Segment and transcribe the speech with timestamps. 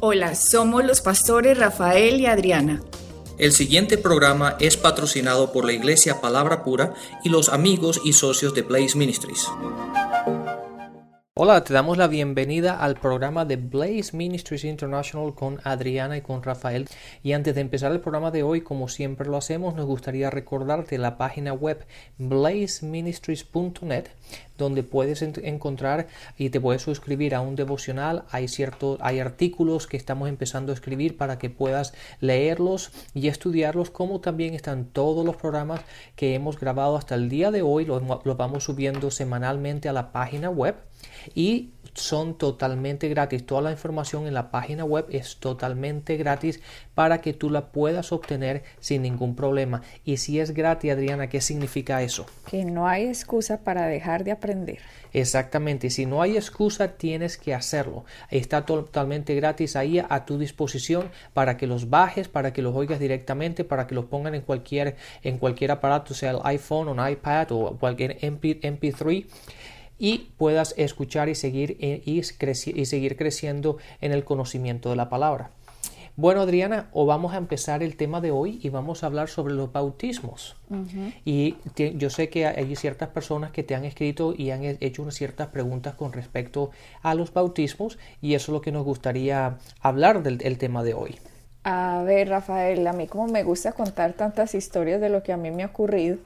[0.00, 2.80] Hola, somos los pastores Rafael y Adriana.
[3.36, 8.54] El siguiente programa es patrocinado por la Iglesia Palabra Pura y los amigos y socios
[8.54, 9.48] de Blaze Ministries.
[11.40, 16.42] Hola, te damos la bienvenida al programa de Blaze Ministries International con Adriana y con
[16.42, 16.88] Rafael.
[17.22, 20.98] Y antes de empezar el programa de hoy, como siempre lo hacemos, nos gustaría recordarte
[20.98, 21.86] la página web
[22.18, 24.06] blazeministries.net
[24.56, 28.24] donde puedes encontrar y te puedes suscribir a un devocional.
[28.32, 33.90] Hay ciertos, hay artículos que estamos empezando a escribir para que puedas leerlos y estudiarlos,
[33.90, 35.82] como también están todos los programas
[36.16, 37.84] que hemos grabado hasta el día de hoy.
[37.84, 40.74] Los, los vamos subiendo semanalmente a la página web
[41.34, 43.44] y son totalmente gratis.
[43.44, 46.60] Toda la información en la página web es totalmente gratis
[46.94, 49.82] para que tú la puedas obtener sin ningún problema.
[50.04, 52.26] Y si es gratis, Adriana, ¿qué significa eso?
[52.48, 54.78] Que no hay excusa para dejar de aprender.
[55.12, 58.04] Exactamente, si no hay excusa tienes que hacerlo.
[58.30, 63.00] Está totalmente gratis ahí a tu disposición para que los bajes, para que los oigas
[63.00, 67.52] directamente, para que los pongan en cualquier, en cualquier aparato, sea el iPhone, un iPad
[67.52, 69.26] o cualquier MP, MP3
[69.98, 75.50] y puedas escuchar y seguir, eh, y, seguir creciendo en el conocimiento de la palabra.
[76.16, 79.54] Bueno, Adriana, o vamos a empezar el tema de hoy y vamos a hablar sobre
[79.54, 80.56] los bautismos.
[81.24, 81.54] Y
[81.94, 85.46] yo sé que hay ciertas personas que te han escrito y han hecho unas ciertas
[85.48, 90.58] preguntas con respecto a los bautismos y eso es lo que nos gustaría hablar del
[90.58, 91.20] tema de hoy.
[91.70, 95.36] A ver, Rafael, a mí como me gusta contar tantas historias de lo que a
[95.36, 96.16] mí me ha ocurrido,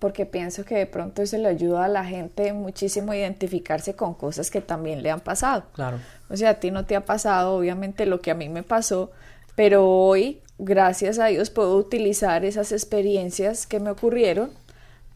[0.00, 4.14] porque pienso que de pronto eso le ayuda a la gente muchísimo a identificarse con
[4.14, 5.64] cosas que también le han pasado.
[5.74, 5.98] Claro.
[6.28, 9.12] O sea, a ti no te ha pasado, obviamente, lo que a mí me pasó,
[9.54, 14.50] pero hoy, gracias a Dios, puedo utilizar esas experiencias que me ocurrieron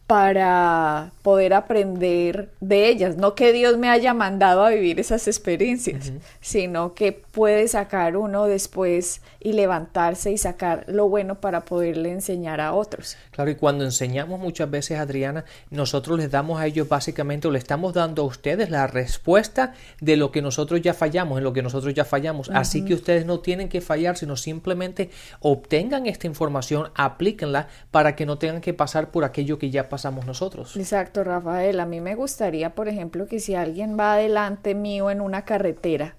[0.07, 3.17] para poder aprender de ellas.
[3.17, 6.11] No que Dios me haya mandado a vivir esas experiencias,
[6.41, 12.61] sino que puede sacar uno después y levantarse y sacar lo bueno para poderle enseñar
[12.61, 13.17] a otros.
[13.31, 17.59] Claro, y cuando enseñamos muchas veces, Adriana, nosotros les damos a ellos básicamente, o le
[17.59, 21.63] estamos dando a ustedes la respuesta de lo que nosotros ya fallamos, en lo que
[21.63, 22.49] nosotros ya fallamos.
[22.49, 28.25] Así que ustedes no tienen que fallar, sino simplemente obtengan esta información, aplíquenla para que
[28.25, 30.75] no tengan que pasar por aquello que ya pasamos nosotros.
[30.75, 31.79] Exacto, Rafael.
[31.79, 36.15] A mí me gustaría, por ejemplo, que si alguien va adelante mío en una carretera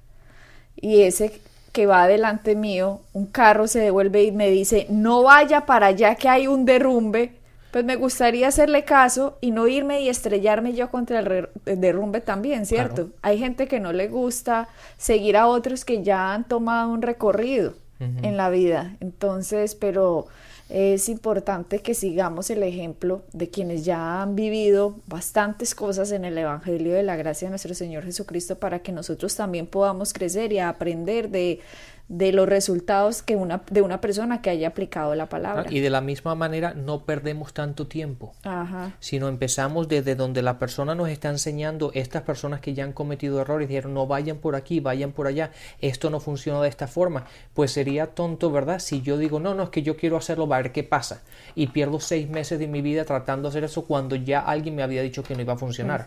[0.77, 1.43] y ese
[1.73, 6.15] que va adelante mío, un carro se devuelve y me dice, no vaya para allá
[6.15, 7.33] que hay un derrumbe,
[7.71, 12.65] pues me gustaría hacerle caso y no irme y estrellarme yo contra el, derrumbe también,
[12.65, 13.11] ¿cierto?
[13.21, 17.75] Hay gente que no le gusta seguir a otros que ya han tomado un recorrido
[17.99, 20.29] en la vida, entonces, pero
[20.69, 26.37] es importante que sigamos el ejemplo de quienes ya han vivido bastantes cosas en el
[26.37, 30.59] Evangelio de la gracia de nuestro Señor Jesucristo para que nosotros también podamos crecer y
[30.59, 31.61] aprender de,
[32.09, 35.67] de los resultados que una, de una persona que haya aplicado la palabra.
[35.71, 38.93] Y de la misma manera no perdemos tanto tiempo, Ajá.
[39.01, 43.41] sino empezamos desde donde la persona nos está enseñando, estas personas que ya han cometido
[43.41, 45.51] errores, dijeron no vayan por aquí, vayan por allá,
[45.81, 47.25] esto no funciona de esta forma,
[47.55, 48.79] pues sería tonto, ¿verdad?
[48.79, 51.23] Si yo digo, no, no, es que yo quiero hacerlo, va a ver qué pasa,
[51.57, 54.85] y pierdo seis meses de mi vida tratando de hacer eso cuando ya alguien me
[54.85, 56.07] había dicho que no iba a funcionar.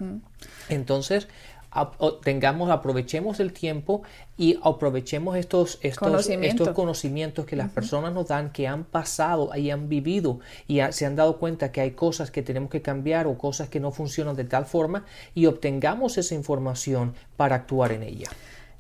[0.70, 1.28] Entonces,
[2.24, 4.02] tengamos, aprovechemos el tiempo
[4.38, 9.70] y aprovechemos estos, estos, estos conocimientos que las personas nos dan, que han pasado y
[9.70, 13.38] han vivido y se han dado cuenta que hay cosas que tenemos que cambiar o
[13.38, 18.30] cosas que no funcionan de tal forma y obtengamos esa información para actuar en ella.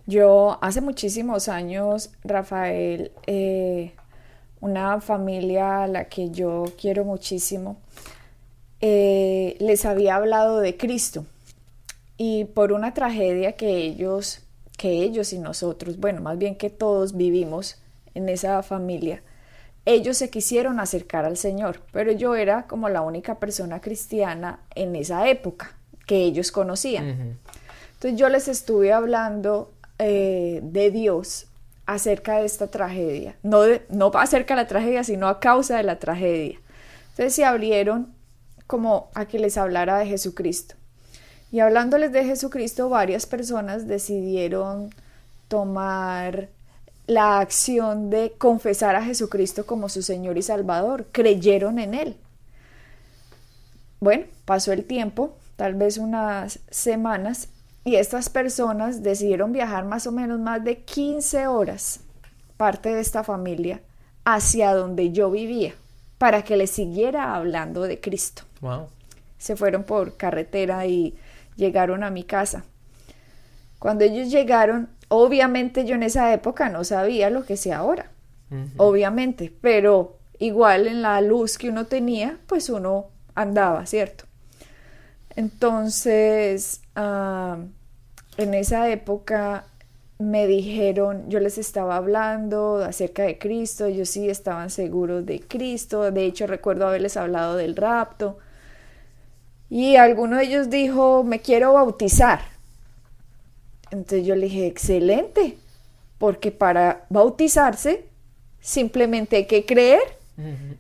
[0.08, 3.92] Yo hace muchísimos años, Rafael, eh,
[4.62, 7.78] una familia a la que yo quiero muchísimo,
[8.82, 11.26] eh, les había hablado de Cristo
[12.22, 14.42] y por una tragedia que ellos,
[14.78, 17.82] que ellos y nosotros, bueno, más bien que todos vivimos
[18.14, 19.24] en esa familia,
[19.86, 24.98] ellos se quisieron acercar al Señor, pero yo era como la única persona cristiana en
[24.98, 27.40] esa época que ellos conocían.
[27.94, 31.48] Entonces yo les estuve hablando eh, de Dios
[31.86, 36.00] acerca de esta tragedia, no, no acerca de la tragedia, sino a causa de la
[36.00, 36.60] tragedia.
[37.12, 38.14] Entonces se abrieron
[38.68, 40.76] como a que les hablara de Jesucristo.
[41.52, 44.92] Y hablándoles de Jesucristo, varias personas decidieron
[45.48, 46.50] tomar
[47.08, 52.16] la acción de confesar a Jesucristo como su Señor y Salvador, creyeron en Él.
[54.00, 57.50] Bueno, pasó el tiempo, tal vez unas semanas,
[57.84, 62.02] y estas personas decidieron viajar más o menos más de 15 horas,
[62.58, 63.82] parte de esta familia,
[64.24, 65.74] hacia donde yo vivía,
[66.20, 68.44] para que les siguiera hablando de Cristo.
[69.40, 71.16] Se fueron por carretera y
[71.60, 72.64] llegaron a mi casa.
[73.78, 78.12] Cuando ellos llegaron, obviamente yo en esa época no sabía lo que sé ahora,
[78.78, 84.26] obviamente, pero igual en la luz que uno tenía, pues uno andaba, ¿cierto?
[85.36, 87.58] Entonces, ah,
[88.38, 89.66] en esa época
[90.18, 96.12] me dijeron, yo les estaba hablando acerca de Cristo, ellos sí estaban seguros de Cristo,
[96.12, 98.40] de hecho recuerdo haberles hablado del rapto,
[99.70, 102.42] y alguno de ellos dijo, me quiero bautizar.
[103.92, 105.58] Entonces yo le dije, excelente,
[106.18, 108.06] porque para bautizarse
[108.60, 110.02] simplemente hay que creer,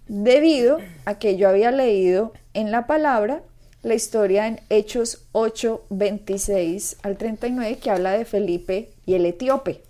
[0.08, 3.42] debido a que yo había leído en la palabra
[3.82, 9.82] la historia en Hechos 8, 26 al 39, que habla de Felipe y el etíope.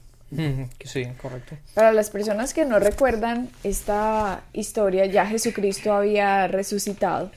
[0.83, 1.55] Sí, correcto.
[1.73, 7.31] Para las personas que no recuerdan esta historia, ya Jesucristo había resucitado,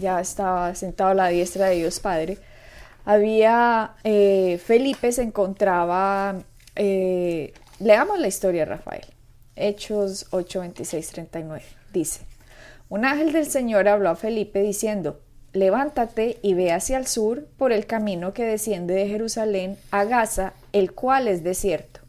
[0.00, 2.38] ya estaba sentado a la diestra de Dios Padre.
[3.04, 6.36] Había, eh, Felipe se encontraba,
[6.76, 9.06] eh, leamos la historia, Rafael,
[9.56, 12.20] Hechos 8, 26, 39, dice,
[12.88, 15.20] un ángel del Señor habló a Felipe diciendo,
[15.52, 20.52] levántate y ve hacia el sur por el camino que desciende de Jerusalén a Gaza,
[20.72, 22.00] el cual es desierto.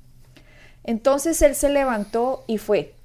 [0.84, 2.96] Entonces él se levantó y fue.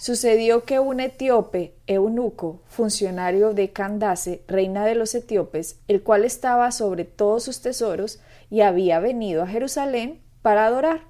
[0.00, 6.72] Sucedió que un etíope, eunuco, funcionario de Candace, reina de los etíopes, el cual estaba
[6.72, 8.18] sobre todos sus tesoros
[8.48, 11.02] y había venido a Jerusalén para adorar,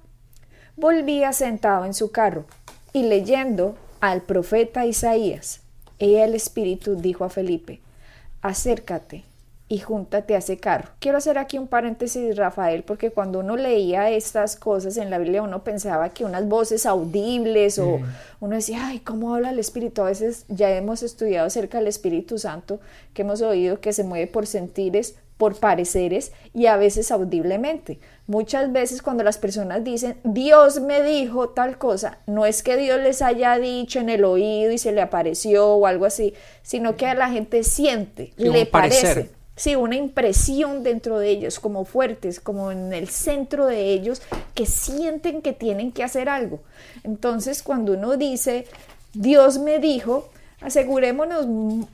[0.75, 2.43] volvía sentado en su carro
[2.91, 5.61] y leyendo al profeta Isaías.
[5.97, 7.79] Ella el Espíritu dijo a Felipe,
[8.41, 9.23] acércate
[9.71, 10.89] y júntate a ese carro.
[10.99, 15.43] Quiero hacer aquí un paréntesis, Rafael, porque cuando uno leía estas cosas en la Biblia,
[15.43, 18.03] uno pensaba que unas voces audibles o mm.
[18.41, 20.01] uno decía, ay, ¿cómo habla el Espíritu?
[20.01, 22.81] A veces ya hemos estudiado acerca del Espíritu Santo,
[23.13, 27.97] que hemos oído que se mueve por sentires, por pareceres y a veces audiblemente.
[28.27, 32.99] Muchas veces cuando las personas dicen, Dios me dijo tal cosa, no es que Dios
[32.99, 37.07] les haya dicho en el oído y se le apareció o algo así, sino que
[37.07, 39.31] a la gente siente, le parece.
[39.61, 44.23] Sí, una impresión dentro de ellos, como fuertes, como en el centro de ellos,
[44.55, 46.63] que sienten que tienen que hacer algo.
[47.03, 48.65] Entonces, cuando uno dice,
[49.13, 50.31] Dios me dijo,
[50.61, 51.45] asegurémonos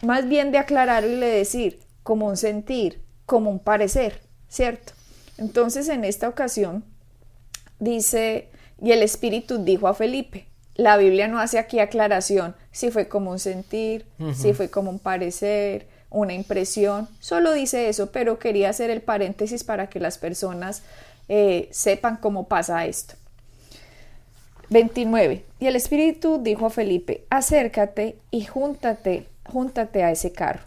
[0.02, 4.94] más bien de aclararlo y le decir, como un sentir, como un parecer, ¿cierto?
[5.38, 6.86] Entonces en esta ocasión
[7.80, 8.48] dice,
[8.82, 13.32] y el Espíritu dijo a Felipe, la Biblia no hace aquí aclaración si fue como
[13.32, 18.90] un sentir, si fue como un parecer, una impresión, solo dice eso, pero quería hacer
[18.90, 20.84] el paréntesis para que las personas
[21.28, 23.16] eh, sepan cómo pasa esto.
[24.70, 25.46] 29.
[25.60, 30.62] Y el Espíritu dijo a Felipe, acércate y júntate, júntate a ese carro.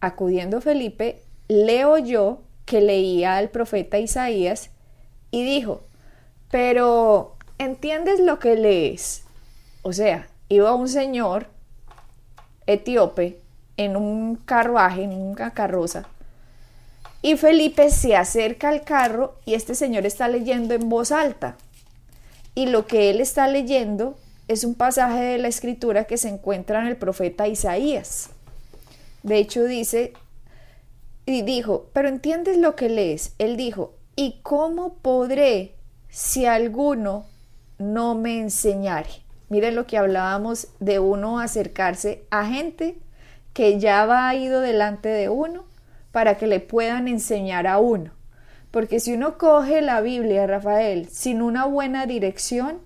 [0.00, 4.70] Acudiendo Felipe, leo yo que leía al profeta Isaías
[5.30, 5.82] y dijo,
[6.50, 9.24] pero ¿entiendes lo que lees?
[9.82, 11.46] O sea, iba un señor
[12.66, 13.41] etíope
[13.84, 16.06] en un carruaje, en una carroza,
[17.22, 21.56] y Felipe se acerca al carro y este señor está leyendo en voz alta.
[22.56, 24.18] Y lo que él está leyendo
[24.48, 28.30] es un pasaje de la escritura que se encuentra en el profeta Isaías.
[29.22, 30.14] De hecho dice,
[31.24, 33.34] y dijo, pero ¿entiendes lo que lees?
[33.38, 35.76] Él dijo, ¿y cómo podré
[36.10, 37.24] si alguno
[37.78, 39.22] no me enseñare?
[39.48, 42.96] Miren lo que hablábamos de uno acercarse a gente
[43.52, 45.64] que ya va ido delante de uno
[46.10, 48.12] para que le puedan enseñar a uno.
[48.70, 52.78] Porque si uno coge la Biblia, Rafael, sin una buena dirección,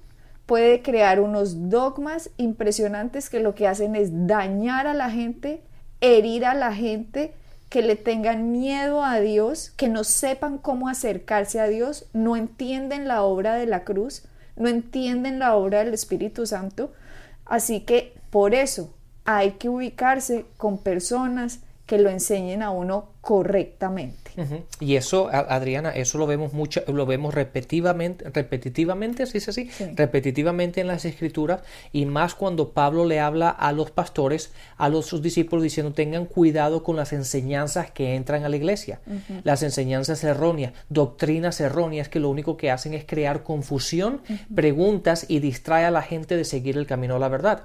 [0.46, 5.62] puede crear unos dogmas impresionantes que lo que hacen es dañar a la gente,
[6.00, 7.34] herir a la gente,
[7.68, 13.08] que le tengan miedo a Dios, que no sepan cómo acercarse a Dios, no entienden
[13.08, 14.24] la obra de la cruz,
[14.56, 16.92] no entienden la obra del Espíritu Santo.
[17.44, 18.95] Así que por eso
[19.26, 24.25] hay que ubicarse con personas que lo enseñen a uno correctamente.
[24.80, 29.70] Y eso, Adriana, eso lo vemos mucho, lo vemos repetitivamente, repetitivamente, ¿sí es así?
[29.94, 31.60] Repetitivamente en las escrituras
[31.92, 36.26] y más cuando Pablo le habla a los pastores, a los sus discípulos diciendo tengan
[36.26, 39.00] cuidado con las enseñanzas que entran a la iglesia,
[39.44, 44.20] las enseñanzas erróneas, doctrinas erróneas que lo único que hacen es crear confusión,
[44.54, 47.62] preguntas y distrae a la gente de seguir el camino a la verdad.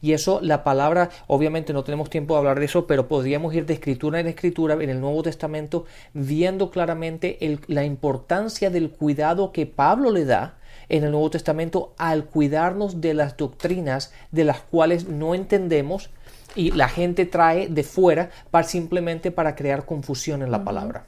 [0.00, 3.66] Y eso, la palabra, obviamente no tenemos tiempo de hablar de eso, pero podríamos ir
[3.66, 7.38] de escritura en escritura en el Nuevo Testamento viendo claramente
[7.68, 13.14] la importancia del cuidado que Pablo le da en el Nuevo Testamento al cuidarnos de
[13.14, 16.10] las doctrinas de las cuales no entendemos
[16.54, 21.06] y la gente trae de fuera para simplemente para crear confusión en la palabra.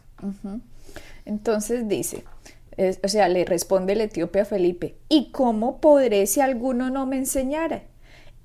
[1.26, 2.25] Entonces dice,
[3.02, 7.16] o sea, le responde el etíope a Felipe, ¿y cómo podré si alguno no me
[7.16, 7.82] enseñara?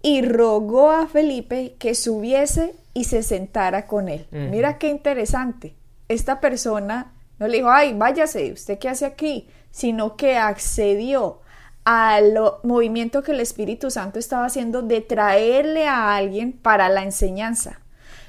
[0.01, 4.27] Y rogó a Felipe que subiese y se sentara con él.
[4.31, 5.75] Mira qué interesante.
[6.09, 9.47] Esta persona no le dijo, ay, váyase, ¿usted qué hace aquí?
[9.71, 11.39] Sino que accedió
[11.85, 17.79] al movimiento que el Espíritu Santo estaba haciendo de traerle a alguien para la enseñanza.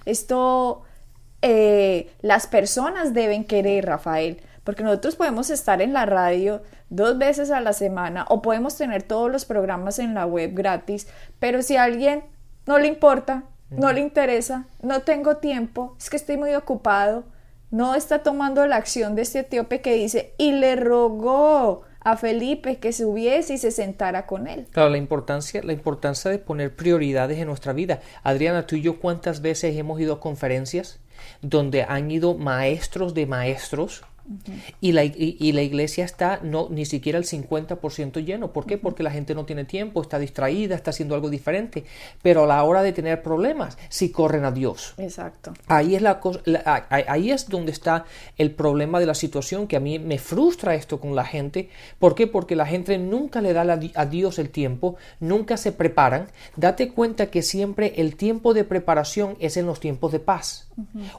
[0.05, 0.85] Esto
[1.43, 7.51] eh, las personas deben querer, Rafael, porque nosotros podemos estar en la radio dos veces
[7.51, 11.07] a la semana o podemos tener todos los programas en la web gratis,
[11.39, 12.25] pero si a alguien
[12.67, 17.25] no le importa, no le interesa, no tengo tiempo, es que estoy muy ocupado,
[17.71, 22.79] no está tomando la acción de este etíope que dice y le rogó a Felipe
[22.79, 24.67] que subiese y se sentara con él.
[24.71, 28.01] Claro, la importancia, la importancia de poner prioridades en nuestra vida.
[28.23, 30.99] Adriana, tú y yo cuántas veces hemos ido a conferencias
[31.43, 34.03] donde han ido maestros de maestros
[34.81, 38.53] y, la, y, la, iglesia está no, ni siquiera el 50% lleno.
[38.53, 38.79] ¿Por qué?
[38.79, 41.85] Porque la gente no tiene tiempo, está distraída, está haciendo algo diferente.
[42.23, 44.95] Pero a la hora de tener problemas, sí corren a Dios.
[44.99, 45.53] Exacto.
[45.67, 46.21] Ahí es, la,
[46.91, 48.05] ahí es donde está
[48.39, 51.71] el problema de la situación, que a mí me frustra esto con la gente.
[51.99, 52.27] ¿Por qué?
[52.27, 53.61] Porque la gente nunca le da
[53.95, 56.29] a Dios el tiempo, nunca se preparan.
[56.57, 60.70] Date cuenta que siempre el tiempo de preparación es en los tiempos de paz.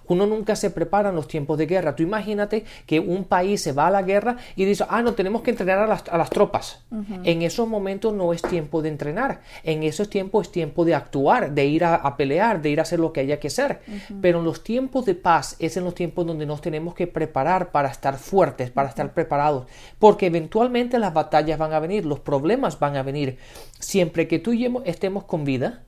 [0.07, 1.95] Uno nunca se prepara en los tiempos de guerra.
[1.95, 5.41] Tú imagínate que un país se va a la guerra y dice, ah, no, tenemos
[5.41, 6.83] que entrenar a las, tropas.
[7.23, 9.41] En esos momentos no es tiempo de entrenar.
[9.63, 12.99] En esos tiempos es tiempo de actuar, de ir a, pelear, de ir a hacer
[12.99, 13.81] lo que haya que hacer.
[14.21, 17.71] Pero en los tiempos de paz es en los tiempos donde nos tenemos que preparar
[17.71, 19.67] para estar fuertes, para estar preparados.
[19.99, 23.37] Porque eventualmente las batallas van a venir, los problemas van a venir.
[23.79, 25.81] Siempre que tú y yo estemos con vida,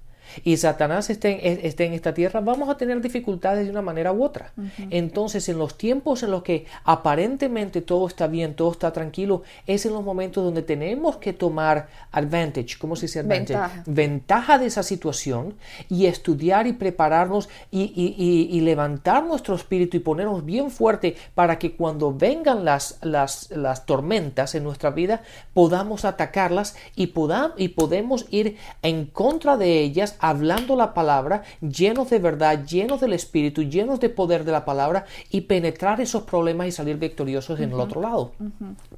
[0.43, 4.11] y Satanás esté en, esté en esta tierra, vamos a tener dificultades de una manera
[4.11, 4.53] u otra.
[4.89, 9.85] Entonces, en los tiempos en los que aparentemente todo está bien, todo está tranquilo, es
[9.85, 13.83] en los momentos donde tenemos que tomar advantage, ¿cómo se dice advantage?
[13.85, 15.55] Ventaja, de esa situación
[15.89, 22.13] y estudiar y prepararnos y, levantar nuestro espíritu y ponernos bien fuerte para que cuando
[22.13, 25.21] vengan las, las, las tormentas en nuestra vida
[25.53, 32.09] podamos atacarlas y, podamos, y podemos ir en contra de ellas hablando la palabra, llenos
[32.09, 36.67] de verdad, llenos del Espíritu, llenos de poder de la palabra y penetrar esos problemas
[36.67, 38.31] y salir victoriosos en el otro lado.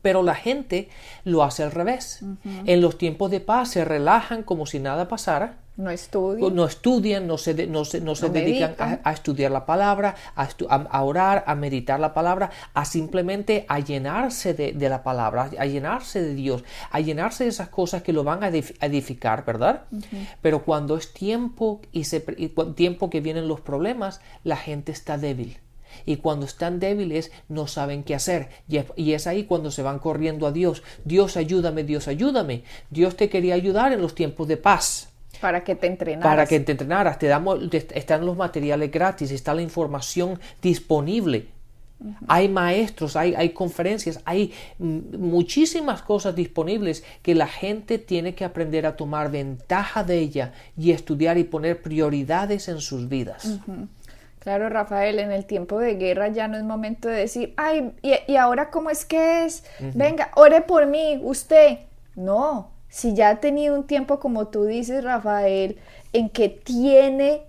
[0.04, 0.88] Pero la gente
[1.24, 2.24] lo hace al revés.
[2.66, 6.56] En los tiempos de paz se relajan como si nada pasara no estudian.
[6.56, 11.44] No estudian, no se, no se, no se dedican a, estudiar la palabra, a, orar,
[11.48, 16.64] a meditar la palabra, a simplemente a llenarse de, la palabra, a llenarse de Dios,
[16.92, 19.84] a llenarse de esas cosas que lo van a edificar, ¿verdad?
[20.42, 25.58] Pero cuando es tiempo y, se, tiempo que vienen los problemas, la gente está débil.
[26.06, 28.50] Y cuando están débiles no saben qué hacer.
[28.96, 30.84] Y es ahí cuando se van corriendo a Dios.
[31.04, 32.64] Dios ayúdame, Dios ayúdame.
[32.90, 36.32] Dios te quería ayudar en los tiempos de paz para que te entrenaras.
[36.32, 37.20] Para que te entrenaras.
[37.20, 41.48] Te damos, están los materiales gratis, está la información disponible.
[42.28, 48.86] Hay maestros, hay, hay conferencias, hay muchísimas cosas disponibles que la gente tiene que aprender
[48.86, 53.60] a tomar ventaja de ella y estudiar y poner prioridades en sus vidas.
[54.40, 58.36] Claro, Rafael, en el tiempo de guerra ya no es momento de decir, ay, ¿y,
[58.36, 59.64] ahora cómo es que es?
[59.96, 61.80] Venga, ore por mí, usted.
[62.16, 65.78] No, si ya ha tenido un tiempo, como tú dices, Rafael,
[66.14, 67.42] en que tiene,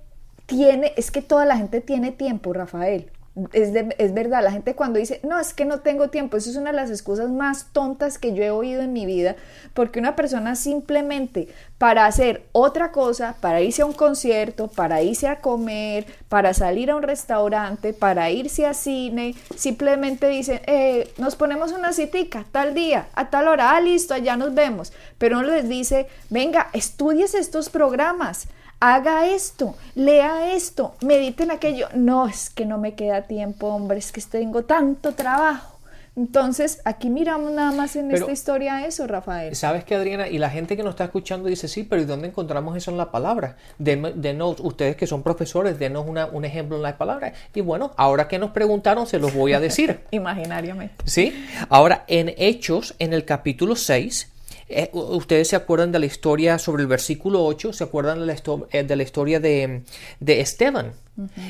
[0.47, 3.13] tiene, es que toda la gente tiene tiempo, Rafael.
[3.53, 6.57] Es, es, verdad, la gente cuando dice, no, es que no tengo tiempo, eso es
[6.57, 9.37] una de las excusas más tontas que yo he oído en mi vida,
[9.75, 15.29] porque una persona simplemente para hacer otra cosa, para irse a un concierto, para irse
[15.29, 21.37] a comer, para salir a un restaurante, para irse a cine, simplemente dice, eh, nos
[21.37, 25.49] ponemos una citica tal día, a tal hora, ah, listo, allá nos vemos, pero uno
[25.49, 28.49] les dice, venga, estudies estos programas,
[28.81, 31.89] haga esto, lea esto, mediten aquello.
[31.95, 35.77] No, es que no me queda tiempo, hombre, es que tengo tanto trabajo.
[36.17, 39.55] Entonces, aquí miramos nada más en esta historia eso, Rafael.
[39.55, 40.29] ¿Sabes qué, Adriana?
[40.29, 42.97] Y la gente que nos está escuchando dice, sí, pero ¿y dónde encontramos eso en
[42.97, 43.57] la palabra?
[43.79, 47.35] Denos, ustedes que son profesores, denos un ejemplo en la palabra.
[47.55, 50.01] Y bueno, ahora que nos preguntaron, se los voy a decir.
[50.11, 50.95] Imaginariamente.
[51.05, 51.35] Sí.
[51.69, 54.33] Ahora, en Hechos, en el capítulo 6,
[54.69, 58.37] eh, ustedes se acuerdan de la historia sobre el versículo 8, se acuerdan de la,
[58.73, 59.83] eh, de la historia de,
[60.21, 60.93] de Esteban.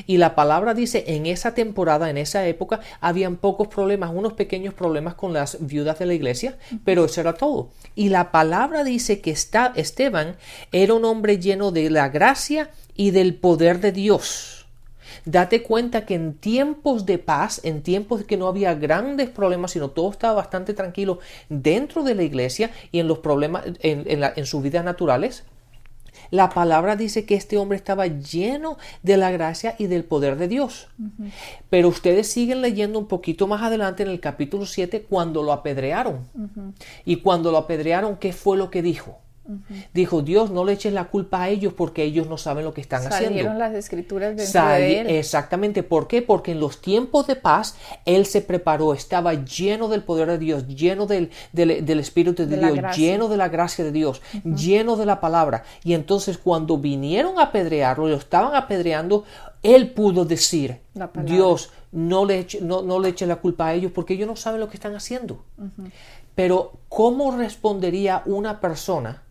[0.05, 4.73] Y la palabra dice, en esa temporada, en esa época, habían pocos problemas, unos pequeños
[4.73, 7.69] problemas con las viudas de la iglesia, pero eso era todo.
[7.93, 10.37] Y la palabra dice que está, Esteban
[10.71, 14.56] era un hombre lleno de la gracia y del poder de Dios.
[15.25, 19.89] Date cuenta que en tiempos de paz, en tiempos que no había grandes problemas, sino
[19.89, 21.19] todo estaba bastante tranquilo
[21.49, 25.43] dentro de la iglesia y en los problemas, en, en sus vidas naturales,
[26.31, 30.47] la palabra dice que este hombre estaba lleno de la gracia y del poder de
[30.47, 30.87] Dios.
[31.69, 36.27] Pero ustedes siguen leyendo un poquito más adelante en el capítulo 7 cuando lo apedrearon.
[37.05, 39.19] Y cuando lo apedrearon, ¿qué fue lo que dijo?
[39.93, 42.81] Dijo, Dios, no le eches la culpa a ellos porque ellos no saben lo que
[42.81, 43.53] están Salieron haciendo.
[43.59, 45.09] las escrituras dentro de él.
[45.09, 45.83] Exactamente.
[45.83, 46.21] ¿Por qué?
[46.21, 47.75] Porque en los tiempos de paz,
[48.05, 52.97] él se preparó, estaba lleno del poder de Dios, lleno del, del, Espíritu de, Dios,
[52.97, 55.63] lleno de la gracia de Dios, lleno de la palabra.
[55.83, 59.23] Y entonces cuando vinieron a apedrearlo, lo estaban apedreando,
[59.63, 60.81] él pudo decir,
[61.23, 64.35] Dios, no le, eche, no, no le eche la culpa a ellos porque ellos no
[64.35, 65.43] saben lo que están haciendo.
[66.35, 69.23] Pero ¿cómo respondería una persona?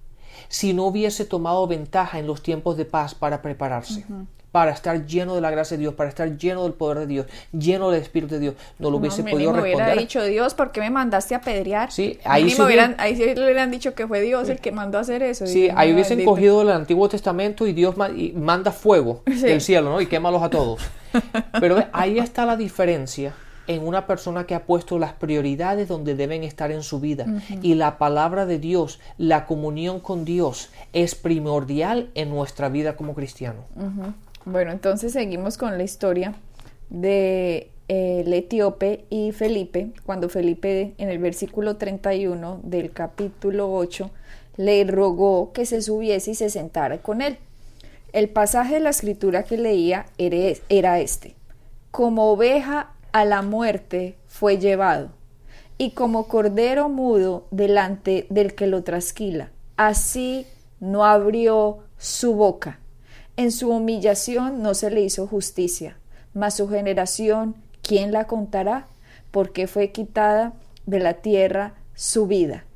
[0.49, 4.05] Si no hubiese tomado ventaja en los tiempos de paz para prepararse.
[4.53, 7.27] para estar lleno de la gracia de Dios, para estar lleno del poder de Dios,
[7.53, 9.75] lleno del Espíritu de Dios, no lo hubiese podido me responder.
[9.75, 11.93] hubiera dicho Dios, ¿por qué me mandaste a pedrear?
[11.93, 14.97] Sí, ahí, sí hubieran, ahí sí le hubieran dicho que fue Dios el que mandó
[14.97, 15.47] a hacer eso.
[15.47, 20.01] Sí, ahí hubiesen cogido el Antiguo Testamento y Dios manda fuego del cielo, ¿no?
[20.01, 20.81] Y quémalos a todos.
[21.61, 23.35] Pero ahí está la diferencia
[23.67, 27.27] en una persona que ha puesto las prioridades donde deben estar en su vida.
[27.63, 33.15] Y la palabra de Dios, la comunión con Dios es primordial en nuestra vida como
[33.15, 33.61] cristiano.
[34.45, 36.35] Bueno, entonces seguimos con la historia
[36.89, 44.11] de eh, el etíope y Felipe, cuando Felipe en el versículo 31 del capítulo 8
[44.57, 47.39] le rogó que se subiese y se sentara con él.
[48.13, 51.35] El pasaje de la escritura que leía era este.
[51.91, 55.09] Como oveja a la muerte fue llevado,
[55.79, 60.47] y como cordero mudo delante del que lo trasquila, así
[60.81, 62.79] no abrió su boca.
[63.39, 65.97] En su humillación no se le hizo justicia,
[66.35, 68.87] mas su generación, ¿quién la contará?
[69.31, 70.53] Porque fue quitada
[70.85, 72.67] de la tierra su vida.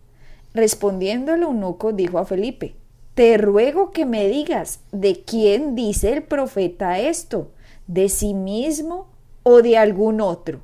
[0.55, 2.77] Respondiendo el eunuco dijo a Felipe,
[3.13, 7.51] Te ruego que me digas, ¿de quién dice el profeta esto?
[7.87, 9.10] ¿De sí mismo
[9.43, 10.61] o de algún otro.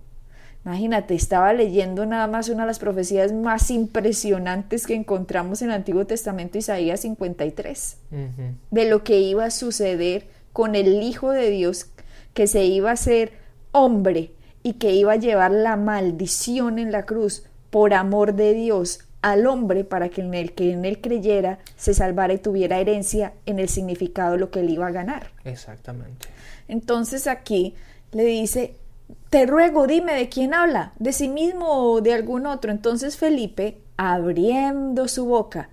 [0.65, 5.77] Imagínate, estaba leyendo nada más una de las profecías más impresionantes que encontramos en el
[5.77, 7.99] Antiguo Testamento, Isaías 53,
[8.73, 11.87] de lo que iba a suceder con el Hijo de Dios,
[12.35, 13.35] que se iba a hacer
[13.71, 14.33] hombre
[14.65, 19.47] y que iba a llevar la maldición en la cruz por amor de Dios al
[19.47, 23.59] hombre para que en el que en él creyera se salvara y tuviera herencia en
[23.59, 25.31] el significado de lo que él iba a ganar.
[25.45, 26.27] Exactamente.
[26.69, 27.75] Entonces aquí
[28.13, 28.77] le dice,
[29.31, 32.71] te ruego, dime de quién habla, de sí mismo o de algún otro.
[32.71, 35.69] Entonces Felipe, abriendo su boca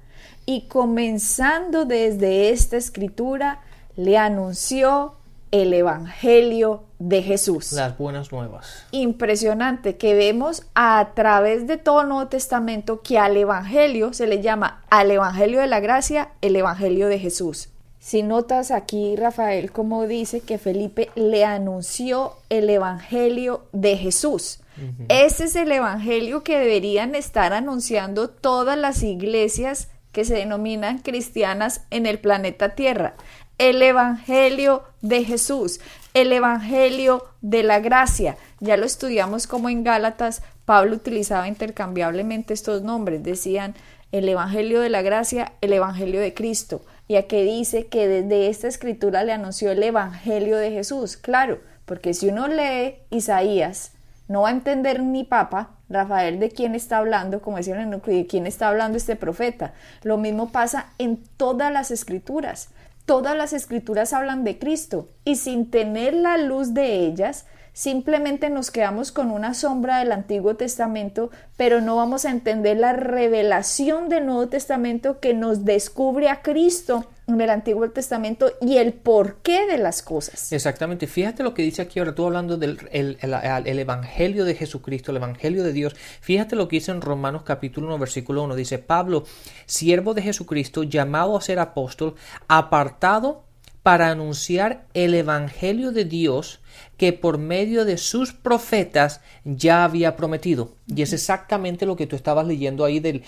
[0.46, 3.62] y comenzando desde esta escritura,
[3.96, 5.16] le anunció
[5.52, 7.74] el Evangelio de Jesús.
[7.74, 8.86] Las buenas nuevas.
[8.90, 14.42] Impresionante que vemos a través de todo el Nuevo Testamento que al Evangelio se le
[14.42, 17.70] llama al Evangelio de la Gracia el Evangelio de Jesús.
[18.04, 24.60] Si notas aquí, Rafael, como dice que Felipe le anunció el Evangelio de Jesús.
[25.08, 31.86] Ese es el Evangelio que deberían estar anunciando todas las iglesias que se denominan cristianas
[31.92, 33.14] en el planeta Tierra.
[33.58, 35.80] El Evangelio de Jesús,
[36.14, 38.36] el Evangelio de la gracia.
[38.60, 43.24] Ya lo estudiamos como en Gálatas, Pablo utilizaba intercambiablemente estos nombres.
[43.24, 43.76] Decían
[44.12, 48.68] el Evangelio de la gracia, el Evangelio de Cristo ya que dice que desde esta
[48.68, 51.18] escritura le anunció el Evangelio de Jesús.
[51.18, 53.94] Claro, porque si uno lee Isaías,
[54.28, 58.48] no va a entender ni papa, Rafael, de quién está hablando, como decían, de quién
[58.48, 59.74] está hablando este profeta.
[60.02, 62.70] Lo mismo pasa en todas las escrituras.
[63.06, 68.70] Todas las escrituras hablan de Cristo y sin tener la luz de ellas, Simplemente nos
[68.70, 74.28] quedamos con una sombra del Antiguo Testamento, pero no vamos a entender la revelación del
[74.28, 79.80] Nuevo Testamento que nos descubre a Cristo en el Antiguo Testamento y el porqué de
[79.80, 80.52] las cosas.
[80.52, 81.08] Exactamente.
[81.08, 85.64] Fíjate lo que dice aquí ahora, tú hablando del el, Evangelio de Jesucristo, el Evangelio
[85.64, 85.96] de Dios.
[86.22, 88.56] Fíjate lo que dice en Romanos capítulo 1, versículo 1.
[88.56, 89.24] Dice, Pablo,
[89.66, 92.14] siervo de Jesucristo, llamado a ser apóstol,
[92.48, 93.46] apartado
[93.84, 96.62] para anunciar el Evangelio de Dios
[96.98, 100.72] que por medio de sus profetas ya había prometido.
[100.88, 103.24] Y es exactamente lo que tú estabas leyendo ahí del,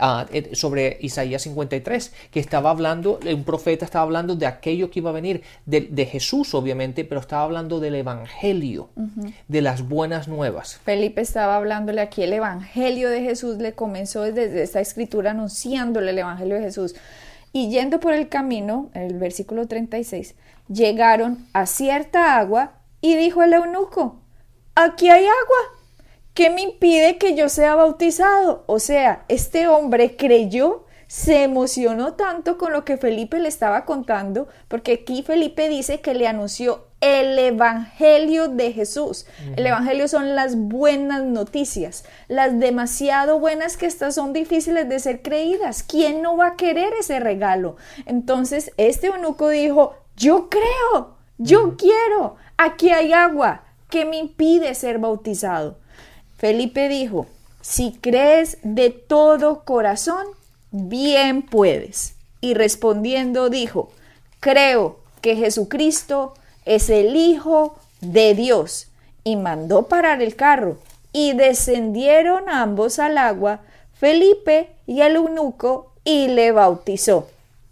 [0.00, 5.00] ah, eh, sobre Isaías 53, que estaba hablando, un profeta estaba hablando de aquello que
[5.00, 8.88] iba a venir, de, Jesús obviamente, pero estaba hablando del Evangelio,
[9.46, 10.80] de las buenas nuevas.
[10.84, 16.18] Felipe estaba hablándole aquí el Evangelio de Jesús, le comenzó desde esta escritura anunciándole el
[16.18, 16.94] Evangelio de Jesús.
[17.52, 20.34] Y yendo por el camino, en el versículo 36,
[20.68, 24.20] llegaron a cierta agua y dijo el eunuco,
[24.74, 25.78] aquí hay agua.
[26.34, 28.64] ¿Qué me impide que yo sea bautizado?
[28.66, 34.46] O sea, este hombre creyó, se emocionó tanto con lo que Felipe le estaba contando,
[34.68, 39.26] porque aquí Felipe dice que le anunció el Evangelio de Jesús.
[39.56, 45.22] El Evangelio son las buenas noticias, las demasiado buenas que estas son difíciles de ser
[45.22, 45.82] creídas.
[45.82, 47.76] ¿Quién no va a querer ese regalo?
[48.06, 54.98] Entonces, este eunuco dijo, yo creo, yo quiero, aquí hay agua, ¿qué me impide ser
[54.98, 55.78] bautizado?
[56.36, 57.26] Felipe dijo,
[57.60, 60.26] si crees de todo corazón,
[60.70, 62.16] bien puedes.
[62.40, 63.90] Y respondiendo dijo,
[64.40, 66.34] creo que Jesucristo
[66.68, 68.88] es el Hijo de Dios.
[69.24, 70.78] Y mandó parar el carro.
[71.12, 73.60] Y descendieron ambos al agua,
[73.94, 77.28] Felipe y el eunuco, y le bautizó.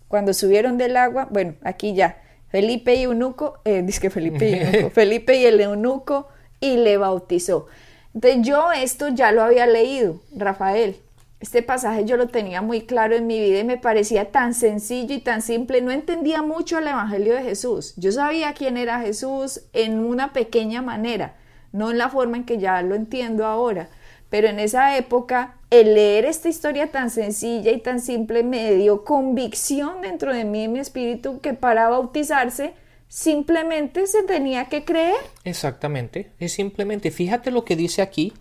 [0.08, 4.54] Cuando subieron del agua, bueno, aquí ya, Felipe y eunuco, eh, dice que Felipe y
[4.54, 6.28] eunuco, Felipe y el eunuco,
[6.60, 7.66] y le bautizó.
[8.14, 10.96] Entonces yo esto ya lo había leído, Rafael.
[11.38, 15.14] Este pasaje yo lo tenía muy claro en mi vida y me parecía tan sencillo
[15.14, 15.82] y tan simple.
[15.82, 17.92] No entendía mucho el Evangelio de Jesús.
[17.96, 21.36] Yo sabía quién era Jesús en una pequeña manera,
[21.72, 23.90] no en la forma en que ya lo entiendo ahora.
[24.30, 29.04] Pero en esa época, el leer esta historia tan sencilla y tan simple me dio
[29.04, 32.74] convicción dentro de mí y mi espíritu que para bautizarse
[33.08, 35.14] simplemente se tenía que creer.
[35.44, 38.32] Exactamente, es simplemente, fíjate lo que dice aquí,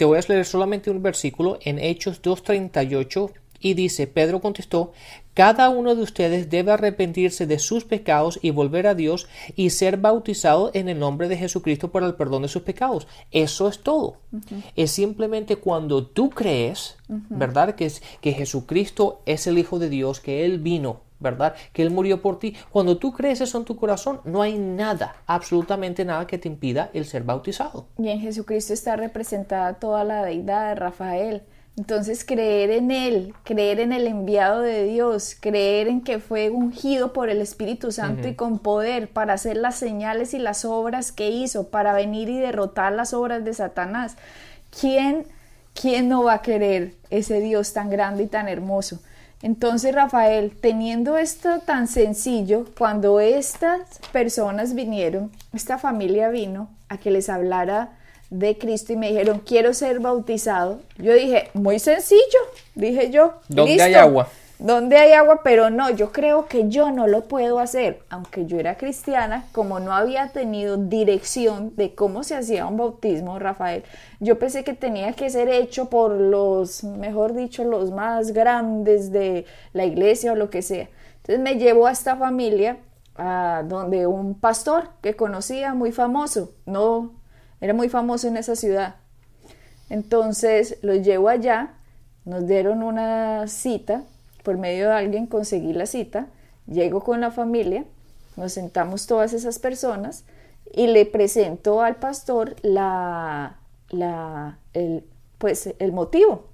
[0.00, 4.92] te voy a leer solamente un versículo en Hechos 2.38 y dice, Pedro contestó,
[5.34, 9.98] cada uno de ustedes debe arrepentirse de sus pecados y volver a Dios y ser
[9.98, 13.06] bautizado en el nombre de Jesucristo para el perdón de sus pecados.
[13.30, 14.16] Eso es todo.
[14.74, 17.74] Es simplemente cuando tú crees, ¿verdad?
[17.74, 21.54] Que, es, que Jesucristo es el Hijo de Dios, que Él vino ¿verdad?
[21.72, 22.56] Que Él murió por ti.
[22.70, 26.90] Cuando tú crees eso en tu corazón, no hay nada, absolutamente nada que te impida
[26.92, 27.86] el ser bautizado.
[27.98, 31.42] Y en Jesucristo está representada toda la deidad de Rafael.
[31.76, 37.12] Entonces creer en Él, creer en el enviado de Dios, creer en que fue ungido
[37.12, 41.30] por el Espíritu Santo y con poder para hacer las señales y las obras que
[41.30, 44.16] hizo, para venir y derrotar las obras de Satanás.
[44.78, 45.24] ¿Quién,
[45.72, 49.00] quién no va a querer ese Dios tan grande y tan hermoso?
[49.42, 57.10] Entonces, Rafael, teniendo esto tan sencillo, cuando estas personas vinieron, esta familia vino a que
[57.10, 57.92] les hablara
[58.28, 62.20] de Cristo y me dijeron, quiero ser bautizado, yo dije, muy sencillo,
[62.74, 63.40] dije yo.
[63.48, 64.28] ¿Dónde hay agua?
[64.60, 68.58] Donde hay agua, pero no, yo creo que yo no lo puedo hacer, aunque yo
[68.58, 73.84] era cristiana, como no había tenido dirección de cómo se hacía un bautismo, Rafael,
[74.20, 79.46] yo pensé que tenía que ser hecho por los, mejor dicho, los más grandes de
[79.72, 80.90] la iglesia o lo que sea.
[81.16, 82.76] Entonces me llevó a esta familia,
[83.16, 87.12] a donde un pastor que conocía, muy famoso, no,
[87.62, 88.96] era muy famoso en esa ciudad.
[89.88, 91.76] Entonces los llevo allá,
[92.26, 94.02] nos dieron una cita
[94.42, 96.28] por medio de alguien conseguí la cita,
[96.66, 97.84] llego con la familia,
[98.36, 100.24] nos sentamos todas esas personas
[100.72, 103.58] y le presento al pastor la,
[103.90, 105.04] la, el,
[105.38, 106.50] pues, el motivo.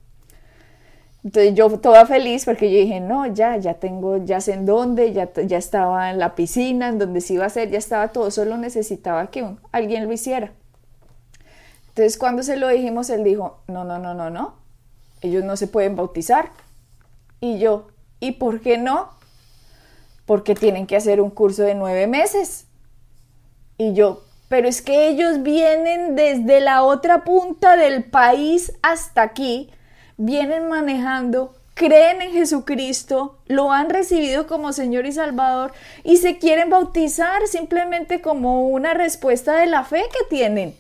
[1.27, 5.13] Entonces yo toda feliz porque yo dije, no, ya, ya tengo, ya sé en dónde,
[5.13, 8.31] ya, ya estaba en la piscina, en donde se iba a hacer, ya estaba todo,
[8.31, 10.53] solo necesitaba que alguien lo hiciera.
[11.89, 14.55] Entonces cuando se lo dijimos, él dijo, no, no, no, no, no,
[15.21, 16.51] ellos no se pueden bautizar.
[17.41, 17.89] Y yo,
[18.21, 19.11] ¿y por qué no?
[20.25, 22.67] Porque tienen que hacer un curso de nueve meses.
[23.79, 29.71] Y yo, pero es que ellos vienen desde la otra punta del país hasta aquí,
[30.17, 35.73] vienen manejando, creen en Jesucristo, lo han recibido como Señor y Salvador
[36.05, 40.75] y se quieren bautizar simplemente como una respuesta de la fe que tienen.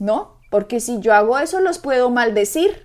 [0.00, 0.34] ¿No?
[0.50, 2.84] Porque si yo hago eso los puedo maldecir.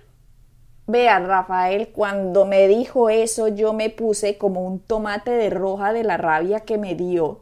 [0.90, 6.02] Vea, Rafael, cuando me dijo eso, yo me puse como un tomate de roja de
[6.02, 7.40] la rabia que me dio.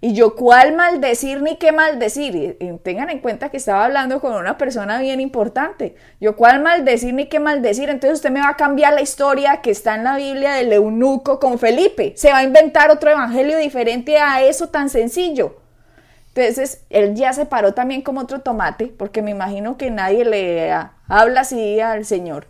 [0.00, 2.58] Y yo, ¿cuál maldecir ni qué maldecir?
[2.82, 5.94] tengan en cuenta que estaba hablando con una persona bien importante.
[6.20, 7.90] Yo, ¿cuál maldecir ni qué maldecir?
[7.90, 11.38] Entonces usted me va a cambiar la historia que está en la Biblia del eunuco
[11.38, 12.14] con Felipe.
[12.16, 15.56] Se va a inventar otro evangelio diferente a eso tan sencillo.
[16.34, 20.72] Entonces, él ya se paró también como otro tomate, porque me imagino que nadie le
[21.08, 22.46] habla así al Señor.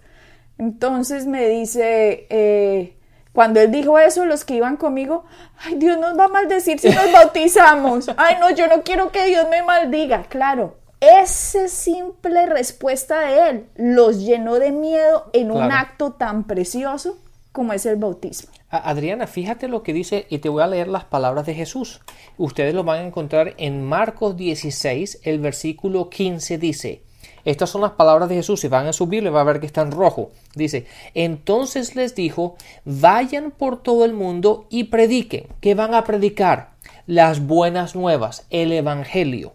[0.60, 2.94] Entonces me dice, eh,
[3.32, 5.24] cuando él dijo eso, los que iban conmigo,
[5.56, 8.10] ay, Dios nos va a maldecir si nos bautizamos.
[8.18, 10.24] Ay, no, yo no quiero que Dios me maldiga.
[10.24, 17.16] Claro, esa simple respuesta de él los llenó de miedo en un acto tan precioso.
[17.52, 18.52] como es el bautismo.
[18.68, 22.02] Adriana, fíjate lo que dice y te voy a leer las palabras de Jesús.
[22.36, 27.02] Ustedes lo van a encontrar en Marcos 16, el versículo 15 dice,
[27.44, 28.60] estas son las palabras de Jesús.
[28.60, 30.30] Si van a subir, le va a ver que está en rojo.
[30.54, 35.46] Dice, entonces les dijo, vayan por todo el mundo y prediquen.
[35.60, 36.70] ¿Qué van a predicar?
[37.06, 39.54] Las buenas nuevas, el Evangelio.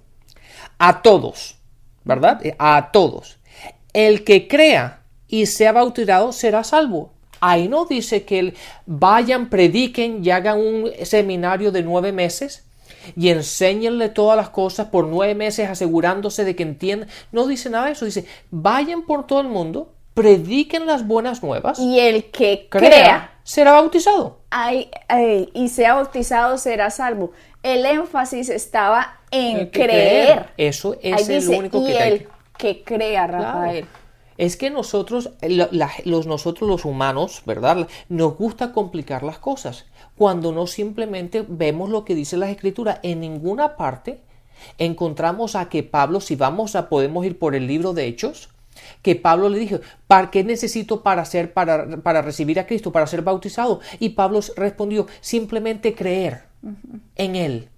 [0.77, 1.57] A todos,
[2.03, 2.41] ¿verdad?
[2.57, 3.37] A todos.
[3.93, 7.11] El que crea y sea bautizado será salvo.
[7.39, 12.64] Ahí no dice que vayan, prediquen y hagan un seminario de nueve meses
[13.15, 17.09] y enséñenle todas las cosas por nueve meses asegurándose de que entiendan.
[17.31, 21.79] No dice nada de eso, dice, vayan por todo el mundo, prediquen las buenas nuevas.
[21.79, 24.39] Y el que crea, será bautizado.
[25.53, 27.31] y sea bautizado será salvo.
[27.63, 30.47] El énfasis estaba en creer.
[30.57, 33.85] Eso es el único que y el que crea, Rafael.
[34.37, 37.87] Es que nosotros, los, nosotros los humanos, ¿verdad?
[38.09, 39.85] Nos gusta complicar las cosas
[40.17, 42.99] cuando no simplemente vemos lo que dice la escritura.
[43.03, 44.21] En ninguna parte
[44.77, 48.49] encontramos a que Pablo, si vamos a, podemos ir por el libro de Hechos,
[49.01, 53.07] que Pablo le dijo, ¿para qué necesito para ser, para, para recibir a Cristo, para
[53.07, 53.79] ser bautizado?
[53.99, 56.43] Y Pablo respondió, simplemente creer
[57.15, 57.69] en Él.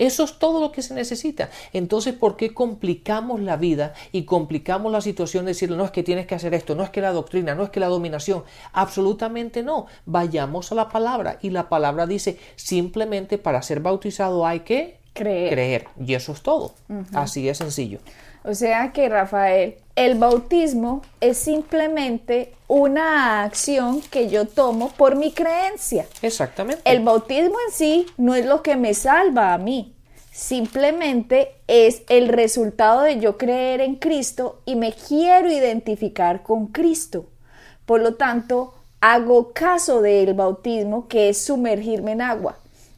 [0.00, 1.50] Eso es todo lo que se necesita.
[1.74, 6.02] Entonces, ¿por qué complicamos la vida y complicamos la situación de decirle, no es que
[6.02, 8.42] tienes que hacer esto, no es que la doctrina, no es que la dominación?
[8.72, 9.86] Absolutamente no.
[10.06, 15.88] Vayamos a la palabra y la palabra dice, simplemente para ser bautizado hay que creer.
[16.02, 16.74] Y eso es todo.
[17.12, 17.98] Así es sencillo.
[18.42, 25.32] O sea que, Rafael, el bautismo es simplemente una acción que yo tomo por mi
[25.32, 26.06] creencia.
[26.22, 26.82] Exactamente.
[26.84, 29.94] El bautismo en sí no es lo que me salva a mí.
[30.32, 37.26] Simplemente es el resultado de yo creer en Cristo y me quiero identificar con Cristo.
[37.84, 42.56] Por lo tanto, hago caso del bautismo que es sumergirme en agua.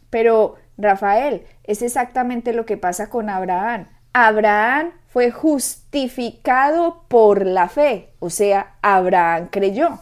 [0.09, 3.89] Pero, Rafael, es exactamente lo que pasa con Abraham.
[4.13, 9.99] Abraham fue justificado por la fe, o sea, Abraham creyó.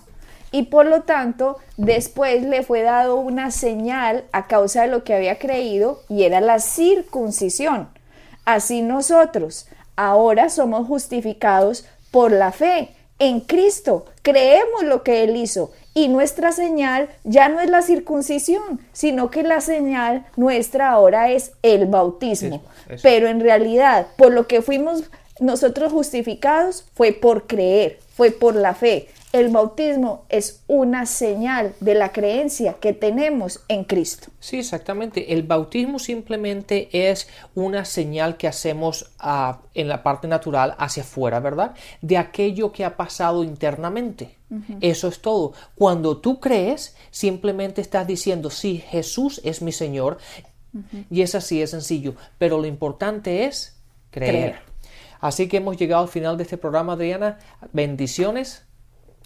[0.53, 5.15] Y por lo tanto, después le fue dado una señal a causa de lo que
[5.15, 7.89] había creído y era la circuncisión.
[8.45, 14.07] Así nosotros ahora somos justificados por la fe en Cristo.
[14.23, 19.43] Creemos lo que Él hizo y nuestra señal ya no es la circuncisión, sino que
[19.43, 22.63] la señal nuestra ahora es el bautismo.
[23.03, 25.05] Pero en realidad, por lo que fuimos
[25.41, 29.09] nosotros justificados fue por creer, fue por la fe.
[29.33, 34.29] El bautismo es una señal de la creencia que tenemos en Cristo.
[34.41, 35.33] Sí, exactamente.
[35.33, 41.39] El bautismo simplemente es una señal que hacemos ah, en la parte natural hacia afuera,
[41.39, 41.77] ¿verdad?
[42.03, 44.37] De aquello que ha pasado internamente.
[44.81, 45.53] Eso es todo.
[45.77, 50.19] Cuando tú crees, simplemente estás diciendo, sí, Jesús es mi Señor.
[51.09, 52.17] Y es así, es sencillo.
[52.37, 54.57] Pero lo importante es creer.
[55.21, 57.39] Así que hemos llegado al final de este programa, Adriana.
[57.73, 58.65] Bendiciones.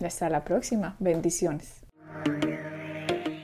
[0.01, 0.97] Hasta la próxima.
[0.99, 1.69] Bendiciones.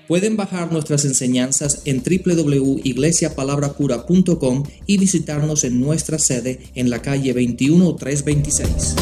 [0.09, 8.97] Pueden bajar nuestras enseñanzas en www.iglesiapalabrapura.com y visitarnos en nuestra sede en la calle 21326.